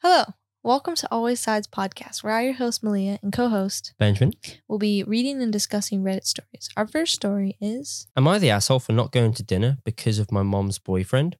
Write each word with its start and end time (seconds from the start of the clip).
Hello, 0.00 0.24
welcome 0.62 0.94
to 0.94 1.08
Always 1.10 1.40
Sides 1.40 1.66
podcast, 1.66 2.22
where 2.22 2.32
I, 2.32 2.42
your 2.42 2.54
host 2.54 2.82
Malia, 2.84 3.18
and 3.20 3.32
co-host 3.32 3.94
Benjamin, 3.98 4.34
will 4.68 4.78
be 4.78 5.02
reading 5.02 5.42
and 5.42 5.52
discussing 5.52 6.02
Reddit 6.02 6.24
stories. 6.24 6.68
Our 6.76 6.86
first 6.86 7.14
story 7.14 7.56
is 7.60 8.06
am 8.16 8.28
I 8.28 8.38
the 8.38 8.50
asshole 8.50 8.78
for 8.78 8.92
not 8.92 9.12
going 9.12 9.32
to 9.34 9.42
dinner 9.42 9.78
because 9.84 10.18
of 10.18 10.30
my 10.30 10.42
mom's 10.42 10.78
boyfriend? 10.78 11.36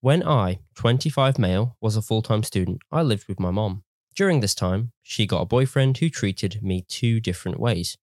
When 0.00 0.26
I, 0.26 0.60
25 0.76 1.38
male, 1.38 1.76
was 1.80 1.94
a 1.96 2.02
full 2.02 2.22
time 2.22 2.42
student, 2.42 2.80
I 2.90 3.02
lived 3.02 3.28
with 3.28 3.38
my 3.38 3.50
mom. 3.50 3.84
During 4.16 4.40
this 4.40 4.54
time, 4.54 4.92
she 5.02 5.26
got 5.26 5.42
a 5.42 5.46
boyfriend 5.46 5.98
who 5.98 6.08
treated 6.08 6.62
me 6.62 6.84
two 6.88 7.20
different 7.20 7.60
ways. 7.60 7.98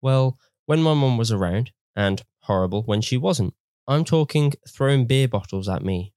Well, 0.00 0.38
when 0.66 0.80
my 0.80 0.94
mom 0.94 1.18
was 1.18 1.32
around, 1.32 1.72
and 1.96 2.22
horrible 2.42 2.82
when 2.84 3.00
she 3.00 3.16
wasn't. 3.16 3.54
I'm 3.88 4.04
talking 4.04 4.52
throwing 4.68 5.06
beer 5.06 5.26
bottles 5.28 5.68
at 5.68 5.84
me, 5.84 6.14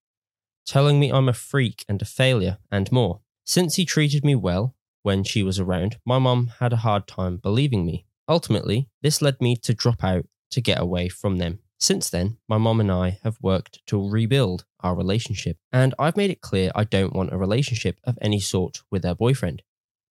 telling 0.66 1.00
me 1.00 1.12
I'm 1.12 1.28
a 1.28 1.34
freak 1.34 1.84
and 1.90 2.02
a 2.02 2.06
failure, 2.06 2.60
and 2.72 2.92
more. 2.92 3.22
Since 3.46 3.76
he 3.76 3.86
treated 3.86 4.24
me 4.24 4.36
well 4.36 4.76
when 5.02 5.24
she 5.24 5.44
was 5.44 5.60
around, 5.60 5.98
my 6.06 6.18
mom 6.18 6.52
had 6.60 6.74
a 6.74 6.78
hard 6.78 7.08
time 7.08 7.38
believing 7.38 7.86
me. 7.86 8.06
Ultimately, 8.28 8.90
this 9.02 9.22
led 9.22 9.42
me 9.42 9.56
to 9.58 9.74
drop 9.74 10.04
out 10.04 10.26
to 10.52 10.62
get 10.62 10.80
away 10.80 11.10
from 11.10 11.38
them. 11.38 11.60
Since 11.80 12.10
then, 12.10 12.38
my 12.48 12.58
mom 12.58 12.80
and 12.80 12.90
I 12.90 13.20
have 13.24 13.38
worked 13.42 13.86
to 13.88 14.10
rebuild 14.10 14.64
our 14.80 14.96
relationship, 14.96 15.58
and 15.74 15.94
I've 16.00 16.16
made 16.16 16.30
it 16.30 16.40
clear 16.40 16.72
I 16.74 16.86
don't 16.86 17.14
want 17.14 17.34
a 17.34 17.38
relationship 17.38 18.00
of 18.06 18.18
any 18.22 18.40
sort 18.40 18.84
with 18.90 19.04
her 19.04 19.14
boyfriend. 19.14 19.64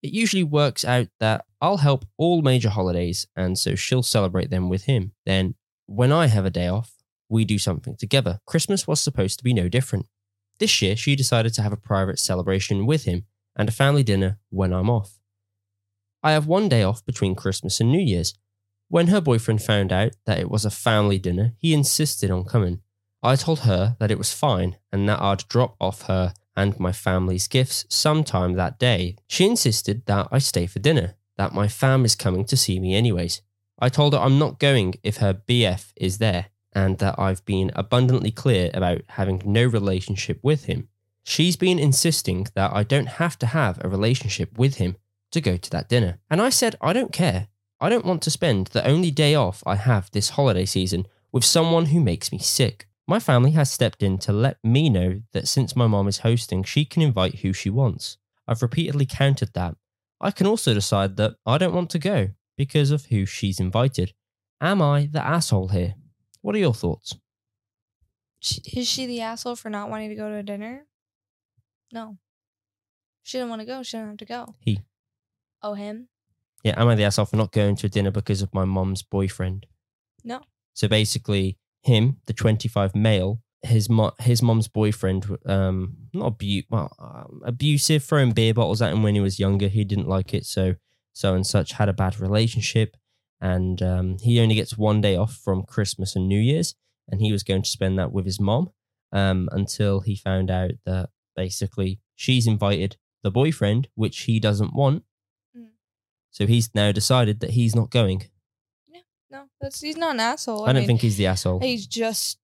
It 0.02 0.12
usually 0.12 0.44
works 0.44 0.84
out 0.84 1.08
that 1.20 1.46
I'll 1.60 1.78
help 1.78 2.04
all 2.18 2.42
major 2.42 2.68
holidays, 2.68 3.26
and 3.34 3.58
so 3.58 3.74
she'll 3.74 4.02
celebrate 4.02 4.50
them 4.50 4.68
with 4.68 4.84
him. 4.84 5.12
Then, 5.24 5.54
when 5.86 6.12
I 6.12 6.26
have 6.26 6.44
a 6.44 6.50
day 6.50 6.68
off, 6.68 6.92
we 7.30 7.46
do 7.46 7.58
something 7.58 7.96
together. 7.96 8.40
Christmas 8.46 8.86
was 8.86 9.00
supposed 9.00 9.38
to 9.38 9.44
be 9.44 9.54
no 9.54 9.68
different. 9.68 10.06
This 10.58 10.82
year, 10.82 10.96
she 10.96 11.16
decided 11.16 11.54
to 11.54 11.62
have 11.62 11.72
a 11.72 11.76
private 11.76 12.18
celebration 12.18 12.86
with 12.86 13.04
him 13.04 13.24
and 13.56 13.68
a 13.68 13.72
family 13.72 14.02
dinner 14.02 14.38
when 14.50 14.72
I'm 14.72 14.90
off. 14.90 15.18
I 16.22 16.32
have 16.32 16.46
one 16.46 16.68
day 16.68 16.82
off 16.82 17.04
between 17.04 17.34
Christmas 17.34 17.80
and 17.80 17.90
New 17.90 18.00
Year's. 18.00 18.34
When 18.88 19.08
her 19.08 19.20
boyfriend 19.20 19.62
found 19.62 19.92
out 19.92 20.12
that 20.26 20.38
it 20.38 20.50
was 20.50 20.64
a 20.64 20.70
family 20.70 21.18
dinner, 21.18 21.54
he 21.58 21.74
insisted 21.74 22.30
on 22.30 22.44
coming. 22.44 22.80
I 23.22 23.36
told 23.36 23.60
her 23.60 23.96
that 23.98 24.10
it 24.10 24.18
was 24.18 24.32
fine 24.32 24.76
and 24.92 25.08
that 25.08 25.20
I'd 25.20 25.48
drop 25.48 25.76
off 25.80 26.02
her 26.02 26.34
and 26.56 26.78
my 26.78 26.92
family's 26.92 27.48
gifts 27.48 27.86
sometime 27.88 28.54
that 28.54 28.78
day. 28.78 29.16
She 29.28 29.46
insisted 29.46 30.04
that 30.06 30.28
I 30.30 30.38
stay 30.38 30.66
for 30.66 30.78
dinner, 30.78 31.14
that 31.38 31.54
my 31.54 31.68
fam 31.68 32.04
is 32.04 32.14
coming 32.14 32.44
to 32.46 32.56
see 32.56 32.78
me 32.78 32.94
anyways. 32.94 33.42
I 33.78 33.88
told 33.88 34.12
her 34.12 34.20
I'm 34.20 34.38
not 34.38 34.60
going 34.60 34.94
if 35.02 35.16
her 35.16 35.34
BF 35.34 35.92
is 35.96 36.18
there, 36.18 36.46
and 36.74 36.98
that 36.98 37.18
I've 37.18 37.44
been 37.44 37.70
abundantly 37.74 38.30
clear 38.30 38.70
about 38.72 39.02
having 39.08 39.42
no 39.44 39.64
relationship 39.64 40.38
with 40.42 40.64
him. 40.64 40.88
She's 41.24 41.56
been 41.56 41.78
insisting 41.78 42.48
that 42.54 42.72
I 42.74 42.82
don't 42.82 43.06
have 43.20 43.38
to 43.40 43.46
have 43.46 43.78
a 43.84 43.88
relationship 43.88 44.58
with 44.58 44.76
him 44.76 44.96
to 45.30 45.40
go 45.40 45.56
to 45.56 45.70
that 45.70 45.88
dinner. 45.88 46.18
And 46.30 46.40
I 46.40 46.48
said, 46.48 46.76
I 46.80 46.92
don't 46.92 47.12
care. 47.12 47.48
I 47.80 47.88
don't 47.88 48.04
want 48.04 48.22
to 48.22 48.30
spend 48.30 48.68
the 48.68 48.86
only 48.86 49.10
day 49.10 49.34
off 49.34 49.62
I 49.66 49.76
have 49.76 50.10
this 50.10 50.30
holiday 50.30 50.64
season 50.64 51.06
with 51.32 51.44
someone 51.44 51.86
who 51.86 52.00
makes 52.00 52.32
me 52.32 52.38
sick. 52.38 52.86
My 53.08 53.18
family 53.18 53.50
has 53.52 53.70
stepped 53.70 54.02
in 54.02 54.18
to 54.18 54.32
let 54.32 54.58
me 54.62 54.88
know 54.88 55.22
that 55.32 55.48
since 55.48 55.74
my 55.74 55.86
mom 55.86 56.06
is 56.06 56.18
hosting, 56.18 56.62
she 56.62 56.84
can 56.84 57.02
invite 57.02 57.40
who 57.40 57.52
she 57.52 57.70
wants. 57.70 58.18
I've 58.46 58.62
repeatedly 58.62 59.06
countered 59.06 59.52
that. 59.54 59.76
I 60.20 60.30
can 60.30 60.46
also 60.46 60.74
decide 60.74 61.16
that 61.16 61.34
I 61.44 61.58
don't 61.58 61.74
want 61.74 61.90
to 61.90 61.98
go 61.98 62.30
because 62.56 62.90
of 62.90 63.06
who 63.06 63.26
she's 63.26 63.58
invited. 63.58 64.12
Am 64.60 64.80
I 64.80 65.08
the 65.10 65.24
asshole 65.24 65.68
here? 65.68 65.94
What 66.42 66.54
are 66.54 66.58
your 66.58 66.74
thoughts? 66.74 67.14
Is 68.74 68.88
she 68.88 69.06
the 69.06 69.20
asshole 69.20 69.56
for 69.56 69.70
not 69.70 69.88
wanting 69.88 70.10
to 70.10 70.16
go 70.16 70.28
to 70.28 70.36
a 70.36 70.42
dinner? 70.42 70.86
No. 71.92 72.18
She 73.22 73.38
didn't 73.38 73.50
want 73.50 73.60
to 73.60 73.66
go. 73.66 73.82
She 73.82 73.96
didn't 73.96 74.08
have 74.10 74.16
to 74.18 74.24
go. 74.24 74.54
He. 74.58 74.80
Oh, 75.62 75.74
him? 75.74 76.08
Yeah, 76.64 76.80
am 76.80 76.88
I 76.88 76.96
the 76.96 77.04
asshole 77.04 77.26
for 77.26 77.36
not 77.36 77.52
going 77.52 77.76
to 77.76 77.86
a 77.86 77.90
dinner 77.90 78.10
because 78.10 78.42
of 78.42 78.52
my 78.52 78.64
mom's 78.64 79.02
boyfriend? 79.02 79.66
No. 80.24 80.40
So 80.74 80.88
basically, 80.88 81.58
him, 81.82 82.18
the 82.26 82.32
25 82.32 82.96
male, 82.96 83.40
his 83.62 83.88
mo- 83.88 84.14
his 84.18 84.42
mom's 84.42 84.66
boyfriend, 84.68 85.26
um, 85.46 85.96
not 86.12 86.32
abu- 86.32 86.62
well, 86.68 86.92
um, 86.98 87.42
abusive, 87.44 88.02
throwing 88.02 88.32
beer 88.32 88.54
bottles 88.54 88.82
at 88.82 88.92
him 88.92 89.02
when 89.04 89.14
he 89.14 89.20
was 89.20 89.38
younger. 89.38 89.68
He 89.68 89.84
didn't 89.84 90.08
like 90.08 90.34
it, 90.34 90.44
so 90.46 90.74
so 91.12 91.34
and 91.34 91.46
such 91.46 91.72
had 91.72 91.88
a 91.88 91.92
bad 91.92 92.18
relationship, 92.18 92.96
and 93.42 93.82
um, 93.82 94.16
he 94.22 94.40
only 94.40 94.54
gets 94.54 94.78
one 94.78 95.00
day 95.00 95.16
off 95.16 95.34
from 95.34 95.64
Christmas 95.64 96.14
and 96.16 96.28
New 96.28 96.38
Year's, 96.40 96.76
and 97.08 97.20
he 97.20 97.32
was 97.32 97.42
going 97.42 97.62
to 97.62 97.68
spend 97.68 97.98
that 97.98 98.12
with 98.12 98.24
his 98.24 98.40
mom, 98.40 98.70
um, 99.12 99.48
until 99.52 100.00
he 100.00 100.14
found 100.16 100.50
out 100.50 100.70
that 100.86 101.10
basically 101.34 102.00
she's 102.14 102.46
invited 102.46 102.96
the 103.24 103.32
boyfriend, 103.32 103.88
which 103.96 104.20
he 104.20 104.38
doesn't 104.38 104.72
want. 104.74 105.02
Mm. 105.58 105.70
So 106.30 106.46
he's 106.46 106.70
now 106.72 106.92
decided 106.92 107.40
that 107.40 107.50
he's 107.50 107.74
not 107.74 107.90
going. 107.90 108.22
No, 109.28 109.44
that's 109.60 109.80
he's 109.80 109.96
not 109.96 110.14
an 110.14 110.20
asshole. 110.20 110.64
I, 110.64 110.72
don't 110.72 110.82
mean, 110.82 110.86
think 110.86 111.00
he's 111.00 111.16
the 111.16 111.26
asshole. 111.26 111.60
he's 111.60 111.86
just 111.86 112.38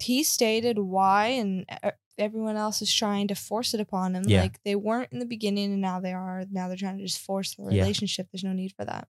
he 0.00 0.22
stated 0.22 0.78
why, 0.78 1.26
and 1.26 1.66
e- 1.84 1.90
everyone 2.18 2.56
else 2.56 2.80
is 2.80 2.94
trying 2.94 3.26
to 3.28 3.34
force 3.34 3.74
it 3.74 3.80
upon 3.80 4.14
him. 4.14 4.22
Yeah. 4.26 4.42
Like 4.42 4.62
they 4.64 4.76
weren't 4.76 5.12
in 5.12 5.18
the 5.18 5.26
beginning, 5.26 5.72
and 5.72 5.82
now 5.82 5.98
they 6.00 6.12
are. 6.12 6.44
Now 6.50 6.68
they're 6.68 6.76
trying 6.76 6.98
to 6.98 7.04
just 7.04 7.20
force 7.20 7.56
the 7.56 7.64
Yeah. 7.64 7.82
relationship. 7.82 8.28
There's 8.32 8.44
no 8.44 8.52
need 8.52 8.72
for 8.76 8.84
that. 8.84 9.08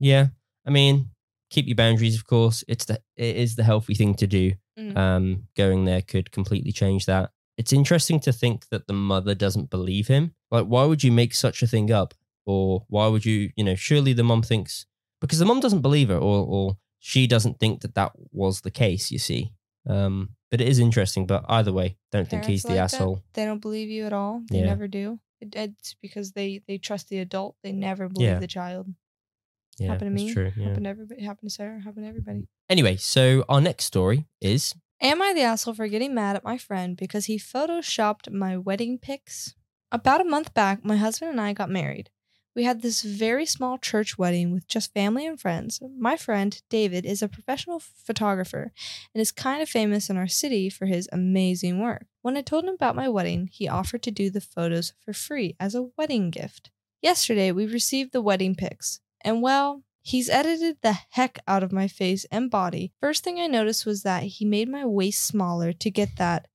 Yeah, 0.00 0.28
I 0.66 0.70
mean, 0.70 1.10
keep 1.50 1.66
your 1.66 1.76
boundaries. 1.76 2.16
Of 2.16 2.26
course, 2.26 2.64
it's 2.68 2.84
the 2.84 3.00
it 3.16 3.36
is 3.36 3.56
the 3.56 3.64
healthy 3.64 3.94
thing 3.94 4.14
to 4.16 4.26
do. 4.26 4.52
Mhm. 4.78 4.96
Um, 4.96 5.48
going 5.56 5.84
there 5.86 6.02
could 6.02 6.30
completely 6.32 6.72
change 6.72 7.06
that. 7.06 7.30
It's 7.56 7.72
interesting 7.72 8.20
to 8.20 8.32
think 8.32 8.68
that 8.68 8.86
the 8.86 8.92
mother 8.92 9.34
doesn't 9.34 9.70
believe 9.70 10.08
him. 10.08 10.34
Like, 10.50 10.66
why 10.66 10.84
would 10.84 11.02
you 11.02 11.10
make 11.10 11.32
such 11.34 11.62
a 11.62 11.66
thing 11.66 11.90
up? 11.90 12.12
Or 12.44 12.84
why 12.88 13.06
would 13.08 13.24
you, 13.24 13.50
you 13.56 13.64
know, 13.64 13.74
surely 13.74 14.12
the 14.12 14.22
mom 14.22 14.42
thinks 14.42 14.84
because 15.20 15.38
the 15.38 15.46
mom 15.46 15.60
doesn't 15.60 15.80
believe 15.82 16.08
her, 16.08 16.18
or 16.18 16.44
or 16.46 16.76
she 16.98 17.26
doesn't 17.26 17.58
think 17.58 17.80
that 17.80 17.94
that 17.94 18.12
was 18.32 18.60
the 18.60 18.70
case. 18.70 19.10
You 19.10 19.18
see, 19.18 19.52
um, 19.88 20.30
but 20.50 20.60
it 20.60 20.68
is 20.68 20.78
interesting. 20.78 21.26
But 21.26 21.44
either 21.48 21.72
way, 21.72 21.96
don't 22.12 22.28
think 22.28 22.44
he's 22.44 22.62
the 22.62 22.68
like 22.68 22.76
that, 22.76 22.82
asshole. 22.94 23.22
They 23.32 23.44
don't 23.46 23.60
believe 23.62 23.88
you 23.88 24.04
at 24.04 24.12
all. 24.12 24.42
They 24.50 24.58
Yeah. 24.58 24.66
never 24.66 24.86
do. 24.88 25.18
It, 25.40 25.54
it's 25.56 25.94
because 26.02 26.32
they 26.32 26.60
they 26.68 26.76
trust 26.78 27.08
the 27.08 27.18
adult. 27.20 27.56
They 27.62 27.72
never 27.72 28.08
believe 28.08 28.28
Yeah. 28.28 28.38
the 28.38 28.46
child. 28.46 28.86
Yeah, 29.78 29.88
happened 29.88 30.16
to 30.16 30.24
me. 30.24 30.32
true. 30.32 30.52
Yeah. 30.56 30.68
Happened 30.68 30.84
to 30.84 30.90
everybody. 30.90 31.22
Happened 31.22 31.50
to 31.50 31.54
Sarah. 31.54 31.80
Happened 31.80 32.04
to 32.04 32.08
everybody. 32.08 32.48
Anyway, 32.68 32.96
so 32.96 33.44
our 33.48 33.60
next 33.60 33.84
story 33.84 34.26
is 34.40 34.74
Am 35.00 35.20
I 35.20 35.34
the 35.34 35.42
asshole 35.42 35.74
for 35.74 35.88
getting 35.88 36.14
mad 36.14 36.36
at 36.36 36.44
my 36.44 36.56
friend 36.56 36.96
because 36.96 37.26
he 37.26 37.38
photoshopped 37.38 38.32
my 38.32 38.56
wedding 38.56 38.98
pics? 38.98 39.54
About 39.92 40.20
a 40.20 40.24
month 40.24 40.54
back, 40.54 40.84
my 40.84 40.96
husband 40.96 41.30
and 41.30 41.40
I 41.40 41.52
got 41.52 41.68
married. 41.68 42.10
We 42.56 42.64
had 42.64 42.80
this 42.80 43.02
very 43.02 43.44
small 43.44 43.76
church 43.76 44.16
wedding 44.16 44.50
with 44.50 44.66
just 44.66 44.94
family 44.94 45.26
and 45.26 45.38
friends. 45.38 45.78
My 45.98 46.16
friend, 46.16 46.58
David, 46.70 47.04
is 47.04 47.20
a 47.20 47.28
professional 47.28 47.80
photographer 47.80 48.72
and 49.14 49.20
is 49.20 49.30
kind 49.30 49.60
of 49.60 49.68
famous 49.68 50.08
in 50.08 50.16
our 50.16 50.26
city 50.26 50.70
for 50.70 50.86
his 50.86 51.06
amazing 51.12 51.82
work. 51.82 52.06
When 52.22 52.34
I 52.34 52.40
told 52.40 52.64
him 52.64 52.74
about 52.74 52.96
my 52.96 53.10
wedding, 53.10 53.50
he 53.52 53.68
offered 53.68 54.02
to 54.04 54.10
do 54.10 54.30
the 54.30 54.40
photos 54.40 54.94
for 55.04 55.12
free 55.12 55.54
as 55.60 55.74
a 55.74 55.90
wedding 55.98 56.30
gift. 56.30 56.70
Yesterday, 57.02 57.52
we 57.52 57.66
received 57.66 58.12
the 58.12 58.22
wedding 58.22 58.54
pics, 58.54 59.00
and 59.26 59.42
well, 59.42 59.82
He's 60.06 60.30
edited 60.30 60.76
the 60.82 60.96
heck 61.10 61.40
out 61.48 61.64
of 61.64 61.72
my 61.72 61.88
face 61.88 62.26
and 62.30 62.48
body. 62.48 62.92
First 63.00 63.24
thing 63.24 63.40
I 63.40 63.48
noticed 63.48 63.84
was 63.84 64.04
that 64.04 64.22
he 64.22 64.44
made 64.44 64.68
my 64.68 64.86
waist 64.86 65.20
smaller 65.26 65.72
to 65.72 65.90
get 65.90 66.10
that 66.16 66.46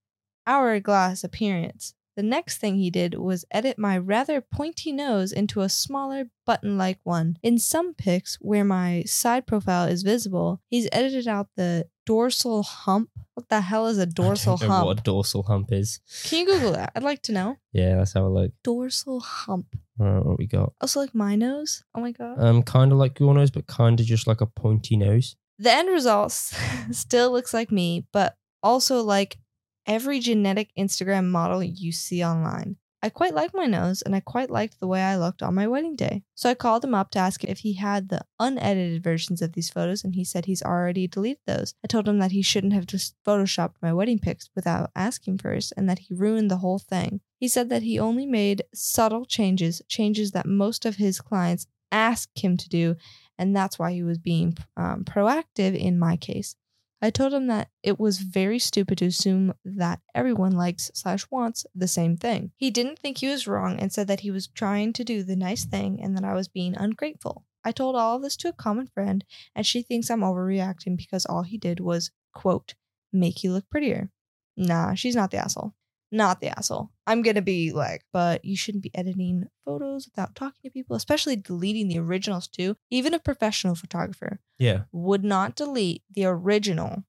hourglass 0.46 1.22
appearance. 1.22 1.92
The 2.16 2.22
next 2.22 2.56
thing 2.56 2.76
he 2.76 2.90
did 2.90 3.14
was 3.18 3.44
edit 3.50 3.78
my 3.78 3.98
rather 3.98 4.40
pointy 4.40 4.90
nose 4.90 5.32
into 5.32 5.60
a 5.60 5.68
smaller 5.68 6.30
button 6.46 6.78
like 6.78 6.98
one. 7.04 7.36
In 7.42 7.58
some 7.58 7.92
pics 7.92 8.38
where 8.40 8.64
my 8.64 9.02
side 9.04 9.46
profile 9.46 9.86
is 9.86 10.02
visible, 10.02 10.62
he's 10.70 10.88
edited 10.90 11.28
out 11.28 11.48
the 11.54 11.88
dorsal 12.06 12.62
hump. 12.62 13.10
What 13.34 13.50
the 13.50 13.60
hell 13.60 13.86
is 13.86 13.98
a 13.98 14.06
dorsal 14.06 14.54
I 14.54 14.56
don't 14.56 14.68
know 14.68 14.74
hump? 14.74 14.86
what 14.86 15.00
a 15.00 15.02
dorsal 15.02 15.42
hump 15.42 15.72
is. 15.72 16.00
Can 16.24 16.40
you 16.40 16.46
Google 16.46 16.72
that? 16.72 16.92
I'd 16.96 17.02
like 17.02 17.22
to 17.22 17.32
know. 17.32 17.56
Yeah, 17.72 17.96
let's 17.98 18.14
have 18.14 18.24
a 18.24 18.28
look. 18.28 18.52
Dorsal 18.64 19.20
hump. 19.20 19.76
Uh, 20.00 20.20
what 20.20 20.38
we 20.38 20.46
got? 20.46 20.72
Also, 20.80 21.00
like 21.00 21.14
my 21.14 21.36
nose. 21.36 21.84
Oh 21.94 22.00
my 22.00 22.12
god. 22.12 22.42
Um, 22.42 22.62
kind 22.62 22.92
of 22.92 22.98
like 22.98 23.20
your 23.20 23.34
nose, 23.34 23.50
but 23.50 23.66
kind 23.66 23.98
of 24.00 24.06
just 24.06 24.26
like 24.26 24.40
a 24.40 24.46
pointy 24.46 24.96
nose. 24.96 25.36
The 25.58 25.72
end 25.72 25.88
result 25.88 26.32
still 26.90 27.30
looks 27.30 27.52
like 27.52 27.70
me, 27.70 28.06
but 28.12 28.36
also 28.62 29.02
like 29.02 29.38
every 29.86 30.20
genetic 30.20 30.70
Instagram 30.78 31.26
model 31.26 31.62
you 31.62 31.92
see 31.92 32.24
online. 32.24 32.76
I 33.04 33.08
quite 33.08 33.34
like 33.34 33.52
my 33.52 33.66
nose 33.66 34.00
and 34.00 34.14
I 34.14 34.20
quite 34.20 34.48
liked 34.48 34.78
the 34.78 34.86
way 34.86 35.02
I 35.02 35.16
looked 35.16 35.42
on 35.42 35.56
my 35.56 35.66
wedding 35.66 35.96
day. 35.96 36.22
So 36.36 36.48
I 36.48 36.54
called 36.54 36.84
him 36.84 36.94
up 36.94 37.10
to 37.10 37.18
ask 37.18 37.42
if 37.42 37.58
he 37.58 37.72
had 37.72 38.08
the 38.08 38.20
unedited 38.38 39.02
versions 39.02 39.42
of 39.42 39.54
these 39.54 39.70
photos 39.70 40.04
and 40.04 40.14
he 40.14 40.24
said 40.24 40.44
he's 40.44 40.62
already 40.62 41.08
deleted 41.08 41.40
those. 41.44 41.74
I 41.82 41.88
told 41.88 42.08
him 42.08 42.20
that 42.20 42.30
he 42.30 42.42
shouldn't 42.42 42.74
have 42.74 42.86
just 42.86 43.16
photoshopped 43.26 43.74
my 43.82 43.92
wedding 43.92 44.20
pics 44.20 44.50
without 44.54 44.92
asking 44.94 45.38
first 45.38 45.72
and 45.76 45.88
that 45.88 45.98
he 45.98 46.14
ruined 46.14 46.48
the 46.48 46.58
whole 46.58 46.78
thing. 46.78 47.20
He 47.42 47.48
said 47.48 47.70
that 47.70 47.82
he 47.82 47.98
only 47.98 48.24
made 48.24 48.62
subtle 48.72 49.24
changes, 49.24 49.82
changes 49.88 50.30
that 50.30 50.46
most 50.46 50.86
of 50.86 50.94
his 50.94 51.20
clients 51.20 51.66
ask 51.90 52.28
him 52.36 52.56
to 52.56 52.68
do, 52.68 52.94
and 53.36 53.56
that's 53.56 53.80
why 53.80 53.90
he 53.90 54.04
was 54.04 54.18
being 54.18 54.56
um, 54.76 55.02
proactive 55.02 55.76
in 55.76 55.98
my 55.98 56.16
case. 56.16 56.54
I 57.02 57.10
told 57.10 57.34
him 57.34 57.48
that 57.48 57.68
it 57.82 57.98
was 57.98 58.20
very 58.20 58.60
stupid 58.60 58.98
to 58.98 59.06
assume 59.06 59.54
that 59.64 59.98
everyone 60.14 60.52
likes 60.52 60.92
slash 60.94 61.26
wants 61.32 61.66
the 61.74 61.88
same 61.88 62.16
thing. 62.16 62.52
He 62.58 62.70
didn't 62.70 63.00
think 63.00 63.18
he 63.18 63.28
was 63.28 63.48
wrong 63.48 63.76
and 63.76 63.92
said 63.92 64.06
that 64.06 64.20
he 64.20 64.30
was 64.30 64.46
trying 64.46 64.92
to 64.92 65.02
do 65.02 65.24
the 65.24 65.34
nice 65.34 65.64
thing 65.64 66.00
and 66.00 66.16
that 66.16 66.24
I 66.24 66.34
was 66.34 66.46
being 66.46 66.76
ungrateful. 66.76 67.44
I 67.64 67.72
told 67.72 67.96
all 67.96 68.14
of 68.14 68.22
this 68.22 68.36
to 68.36 68.50
a 68.50 68.52
common 68.52 68.86
friend, 68.86 69.24
and 69.52 69.66
she 69.66 69.82
thinks 69.82 70.10
I'm 70.10 70.20
overreacting 70.20 70.96
because 70.96 71.26
all 71.26 71.42
he 71.42 71.58
did 71.58 71.80
was, 71.80 72.12
quote, 72.32 72.74
make 73.12 73.42
you 73.42 73.52
look 73.52 73.68
prettier. 73.68 74.10
Nah, 74.56 74.94
she's 74.94 75.16
not 75.16 75.32
the 75.32 75.38
asshole. 75.38 75.74
Not 76.14 76.40
the 76.40 76.56
asshole. 76.56 76.90
I'm 77.06 77.22
gonna 77.22 77.40
be 77.42 77.72
like, 77.72 78.04
but 78.12 78.44
you 78.44 78.54
shouldn't 78.56 78.84
be 78.84 78.94
editing 78.94 79.46
photos 79.64 80.06
without 80.06 80.34
talking 80.34 80.60
to 80.64 80.70
people, 80.70 80.94
especially 80.94 81.36
deleting 81.36 81.88
the 81.88 81.98
originals 81.98 82.46
too. 82.48 82.76
Even 82.90 83.14
a 83.14 83.18
professional 83.18 83.74
photographer 83.74 84.38
Yeah. 84.58 84.82
would 84.92 85.24
not 85.24 85.56
delete 85.56 86.02
the 86.14 86.26
original 86.26 87.04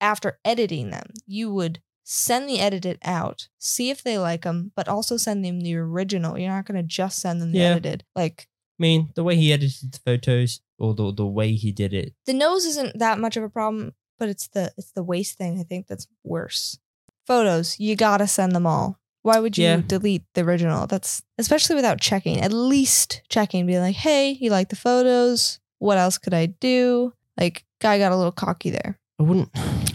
after 0.00 0.38
editing 0.44 0.90
them. 0.90 1.12
You 1.26 1.52
would 1.52 1.80
send 2.04 2.48
the 2.48 2.58
edited 2.60 2.98
out, 3.04 3.48
see 3.58 3.90
if 3.90 4.02
they 4.02 4.18
like 4.18 4.42
them, 4.42 4.72
but 4.74 4.88
also 4.88 5.16
send 5.16 5.44
them 5.44 5.60
the 5.60 5.76
original. 5.76 6.38
You're 6.38 6.50
not 6.50 6.66
going 6.66 6.76
to 6.80 6.82
just 6.86 7.20
send 7.20 7.40
them 7.40 7.52
the 7.52 7.58
Yeah. 7.58 7.70
edited. 7.72 8.04
Like 8.16 8.48
I 8.80 8.82
mean, 8.82 9.10
the 9.14 9.24
way 9.24 9.36
he 9.36 9.52
edited 9.52 9.92
the 9.92 9.98
photos 10.04 10.60
or 10.78 10.94
the, 10.94 11.12
the 11.12 11.26
way 11.26 11.52
he 11.54 11.72
did 11.72 11.92
it. 11.92 12.14
the 12.26 12.32
nose 12.32 12.64
isn't 12.64 12.98
that 12.98 13.18
much 13.18 13.36
of 13.36 13.42
a 13.42 13.48
problem, 13.48 13.94
but 14.18 14.28
it's 14.28 14.48
the 14.48 14.72
it's 14.76 14.92
the 14.92 15.02
waist 15.02 15.36
thing 15.36 15.58
I 15.60 15.64
think 15.64 15.86
that's 15.88 16.06
worse. 16.24 16.78
Photos, 17.28 17.78
you 17.78 17.94
got 17.94 18.16
to 18.16 18.26
send 18.26 18.52
them 18.52 18.66
all. 18.66 18.98
Why 19.22 19.38
would 19.38 19.58
you 19.58 19.64
Yeah. 19.64 19.82
delete 19.86 20.24
the 20.34 20.40
original? 20.42 20.86
That's 20.86 21.22
especially 21.36 21.76
without 21.76 22.00
checking. 22.00 22.40
At 22.40 22.52
least 22.52 23.20
checking, 23.28 23.66
be 23.66 23.78
like, 23.78 23.96
"Hey, 23.96 24.30
you 24.40 24.50
like 24.50 24.70
the 24.70 24.76
photos? 24.76 25.60
What 25.78 25.98
else 25.98 26.16
could 26.18 26.32
I 26.34 26.46
do?" 26.46 27.12
Like, 27.38 27.64
guy 27.80 27.98
got 27.98 28.12
a 28.12 28.16
little 28.16 28.32
cocky 28.32 28.70
there. 28.70 28.98
I 29.20 29.24
wouldn't. 29.24 29.50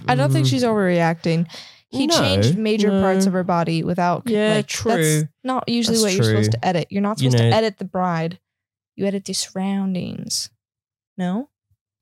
I 0.08 0.16
don't 0.16 0.32
think 0.32 0.46
Mm, 0.46 0.50
she's 0.50 0.64
overreacting. 0.64 1.48
He 1.90 2.06
No, 2.08 2.18
changed 2.20 2.58
major 2.58 2.90
parts 2.90 3.26
of 3.26 3.34
her 3.34 3.44
body 3.44 3.84
without 3.84 4.24
Yeah, 4.30 4.56
like 4.56 4.68
true. 4.68 4.92
That's 5.22 5.30
not 5.44 5.64
usually 5.68 5.98
That's 5.98 6.04
what 6.04 6.14
you're 6.14 6.24
supposed 6.26 6.52
to 6.52 6.66
edit. 6.66 6.88
You're 6.92 7.02
not 7.02 7.20
You 7.22 7.32
supposed 7.32 7.44
know- 7.44 7.50
to 7.52 7.56
edit 7.56 7.78
the 7.80 7.86
bride. 7.86 8.40
You 8.96 9.06
edit 9.06 9.26
the 9.26 9.34
surroundings. 9.34 10.50
No? 11.18 11.50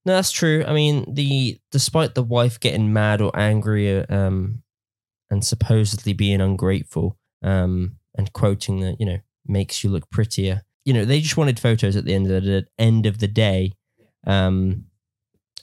No, 0.06 0.13
that's 0.16 0.31
true. 0.31 0.63
I 0.68 0.74
mean, 0.74 1.06
the 1.13 1.60
despite 1.72 2.16
the 2.16 2.24
wife 2.24 2.60
getting 2.60 2.92
mad 2.92 3.22
or 3.22 3.31
angry, 3.38 4.00
uh, 4.00 4.06
um, 4.10 4.63
and 5.31 5.44
supposedly 5.44 6.13
being 6.13 6.42
ungrateful, 6.42 7.18
um, 7.42 7.95
and 8.16 8.31
quoting 8.33 8.81
that 8.81 8.98
you 9.00 9.06
know 9.07 9.18
makes 9.48 9.83
you 9.83 9.89
look 9.89 10.07
prettier. 10.12 10.62
You 10.86 10.94
know, 10.94 11.06
they 11.06 11.22
just 11.22 11.38
wanted 11.38 11.60
photos 11.60 11.95
at 11.95 12.06
the 12.06 12.13
end 12.13 12.30
of 12.30 12.44
the 12.44 12.68
end 12.78 13.07
of 13.07 13.18
the 13.18 13.28
day, 13.28 13.72
um, 14.28 14.86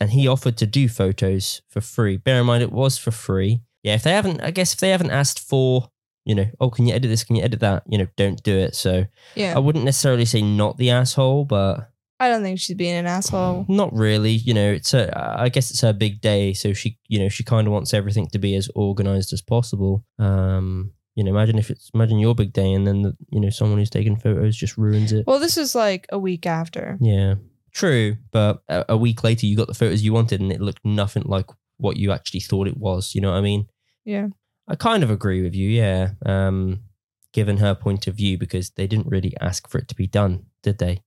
and 0.01 0.11
he 0.11 0.27
offered 0.27 0.57
to 0.59 0.67
do 0.67 0.89
photos 0.89 1.63
for 1.69 1.81
free. 1.81 2.17
Bear 2.17 2.41
in 2.41 2.47
mind, 2.47 2.63
it 2.63 2.73
was 2.73 2.99
for 2.99 3.11
free. 3.13 3.61
Yeah, 3.83 3.95
if 3.95 4.03
they 4.03 4.13
haven't, 4.13 4.41
I 4.43 4.51
guess 4.51 4.73
if 4.73 4.81
they 4.81 4.91
haven't 4.91 5.11
asked 5.11 5.39
for, 5.41 5.91
you 6.25 6.35
know, 6.35 6.47
oh, 6.61 6.71
can 6.71 6.87
you 6.87 6.95
edit 6.95 7.09
this? 7.11 7.25
Can 7.25 7.37
you 7.37 7.43
edit 7.43 7.61
that? 7.61 7.85
You 7.89 7.99
know, 7.99 8.07
don't 8.17 8.43
do 8.43 8.57
it. 8.57 8.75
So 8.75 9.07
Yeah. 9.35 9.55
I 9.57 9.61
wouldn't 9.61 9.85
necessarily 9.85 10.25
say 10.25 10.43
not 10.43 10.77
the 10.77 10.91
asshole, 10.91 11.45
but 11.45 11.91
I 12.21 12.29
don't 12.29 12.43
think 12.43 12.59
she's 12.59 12.77
being 12.77 12.95
an 12.95 13.07
asshole. 13.07 13.65
not 13.69 13.93
really. 13.93 14.33
You 14.33 14.55
know, 14.55 14.73
it's 14.73 14.93
a. 14.95 15.13
I 15.41 15.49
guess 15.49 15.71
it's 15.71 15.83
her 15.83 15.93
big 15.93 16.21
day, 16.21 16.53
so 16.53 16.73
she, 16.73 16.99
you 17.09 17.19
know, 17.19 17.29
she 17.29 17.45
kind 17.45 17.67
of 17.67 17.73
wants 17.73 17.95
everything 17.95 18.27
to 18.29 18.39
be 18.39 18.55
as 18.57 18.69
organized 18.75 19.33
as 19.33 19.41
possible. 19.41 20.05
Um, 20.19 20.93
you 21.15 21.25
know, 21.25 21.31
imagine 21.31 21.59
if 21.59 21.71
it's 21.71 21.91
imagine 21.95 22.19
your 22.19 22.35
big 22.35 22.53
day, 22.53 22.73
and 22.73 22.87
then 22.87 23.03
the, 23.03 23.17
you 23.31 23.41
know 23.41 23.51
someone 23.51 23.79
who's 23.79 23.91
taking 23.91 24.17
photos 24.17 24.57
just 24.57 24.77
ruins 24.77 25.13
it. 25.13 25.27
Well, 25.27 25.39
this 25.39 25.57
is 25.57 25.75
like 25.75 26.07
a 26.11 26.19
week 26.19 26.47
after. 26.47 26.97
Yeah, 27.01 27.37
true. 27.73 28.17
But 28.33 28.63
a, 28.69 28.85
a 28.91 28.97
week 28.97 29.23
later, 29.23 29.47
you 29.47 29.57
got 29.57 29.69
the 29.69 29.75
photos 29.75 30.03
you 30.03 30.13
wanted, 30.13 30.41
and 30.41 30.53
it 30.53 30.61
looked 30.61 30.85
nothing 30.85 31.25
like 31.25 31.47
what 31.77 31.97
you 31.97 32.13
actually 32.13 32.41
thought 32.41 32.67
it 32.69 32.77
was. 32.77 33.15
You 33.15 33.21
know 33.21 33.31
what 33.31 33.39
I 33.39 33.43
mean? 33.43 33.69
Yeah. 34.05 34.29
I 34.67 34.75
kind 34.75 35.03
of 35.03 35.11
agree 35.11 35.43
with 35.43 35.55
you. 35.55 35.69
Yeah. 35.69 36.11
Um, 36.27 36.81
given 37.33 37.59
her 37.59 37.75
point 37.75 38.07
of 38.07 38.17
view, 38.17 38.37
because 38.37 38.71
they 38.71 38.87
didn't 38.87 39.07
really 39.07 39.35
ask 39.41 39.69
for 39.69 39.79
it 39.79 39.89
to 39.89 39.95
be 39.95 40.07
done, 40.07 40.47
did 40.63 40.79
they? 40.79 41.03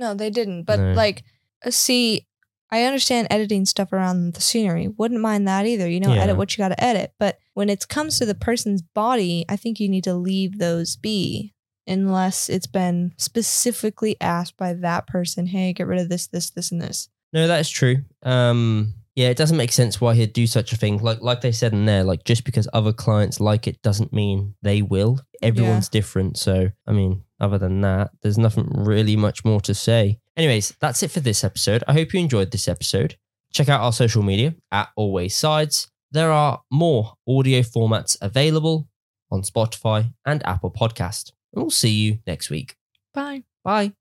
No, 0.00 0.14
they 0.14 0.30
didn't. 0.30 0.64
But 0.64 0.80
No. 0.80 0.92
like, 0.94 1.22
uh, 1.64 1.70
see, 1.70 2.26
I 2.72 2.84
understand 2.84 3.28
editing 3.30 3.66
stuff 3.66 3.92
around 3.92 4.34
the 4.34 4.40
scenery. 4.40 4.88
Wouldn't 4.88 5.20
mind 5.20 5.46
that 5.46 5.66
either. 5.66 5.88
You 5.88 6.00
know, 6.00 6.14
Yeah. 6.14 6.22
edit 6.22 6.36
what 6.36 6.56
you 6.56 6.62
got 6.62 6.68
to 6.68 6.82
edit. 6.82 7.12
But 7.18 7.38
when 7.54 7.68
it 7.68 7.86
comes 7.88 8.18
to 8.18 8.26
the 8.26 8.34
person's 8.34 8.80
body, 8.82 9.44
I 9.48 9.56
think 9.56 9.78
you 9.78 9.88
need 9.88 10.04
to 10.04 10.14
leave 10.14 10.58
those 10.58 10.96
be 10.96 11.52
unless 11.86 12.48
it's 12.48 12.66
been 12.68 13.12
specifically 13.18 14.16
asked 14.20 14.56
by 14.56 14.72
that 14.72 15.06
person. 15.06 15.46
Hey, 15.46 15.72
get 15.72 15.86
rid 15.86 16.00
of 16.00 16.08
this, 16.08 16.26
this, 16.28 16.50
this, 16.50 16.70
and 16.72 16.80
this. 16.80 17.08
No, 17.32 17.46
that 17.46 17.60
is 17.60 17.68
true. 17.70 18.04
Um, 18.22 18.94
yeah, 19.16 19.28
it 19.28 19.36
doesn't 19.36 19.56
make 19.56 19.72
sense 19.72 20.00
why 20.00 20.14
he'd 20.14 20.32
do 20.32 20.46
such 20.46 20.72
a 20.72 20.76
thing. 20.76 20.98
Like 21.02 21.20
like 21.20 21.40
they 21.42 21.52
said 21.52 21.72
in 21.72 21.84
there, 21.84 22.04
like 22.04 22.24
just 22.24 22.44
because 22.44 22.68
other 22.72 22.92
clients 22.92 23.38
like 23.40 23.66
it 23.66 23.82
doesn't 23.82 24.12
mean 24.12 24.54
they 24.62 24.80
will. 24.82 25.20
Everyone's 25.42 25.88
different. 25.88 26.38
So 26.38 26.70
I 26.86 26.92
mean, 26.92 27.22
other 27.40 27.58
than 27.58 27.80
that, 27.80 28.10
there's 28.22 28.38
nothing 28.38 28.68
really 28.74 29.16
much 29.16 29.44
more 29.44 29.60
to 29.62 29.74
say. 29.74 30.18
Anyways, 30.36 30.74
that's 30.80 31.02
it 31.02 31.10
for 31.10 31.20
this 31.20 31.44
episode. 31.44 31.84
I 31.88 31.92
hope 31.92 32.12
you 32.12 32.20
enjoyed 32.20 32.50
this 32.50 32.68
episode. 32.68 33.16
Check 33.52 33.68
out 33.68 33.80
our 33.80 33.92
social 33.92 34.22
media 34.22 34.54
at 34.70 34.90
Always 34.96 35.36
Sides. 35.36 35.88
There 36.12 36.32
are 36.32 36.60
more 36.70 37.14
audio 37.28 37.60
formats 37.60 38.16
available 38.20 38.88
on 39.30 39.42
Spotify 39.42 40.12
and 40.24 40.44
Apple 40.46 40.70
Podcast. 40.70 41.32
And 41.52 41.62
we'll 41.62 41.70
see 41.70 41.90
you 41.90 42.18
next 42.26 42.50
week. 42.50 42.76
Bye. 43.14 43.44
Bye. 43.64 43.99